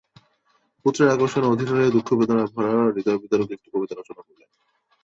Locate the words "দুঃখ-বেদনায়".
1.95-2.51